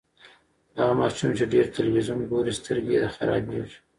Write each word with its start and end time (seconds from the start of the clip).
هغه 0.77 0.93
ماشوم 0.99 1.29
چې 1.37 1.45
ډېر 1.53 1.65
تلویزیون 1.77 2.19
ګوري، 2.31 2.53
سترګې 2.59 2.91
یې 3.01 3.05
خرابیږي. 3.15 3.77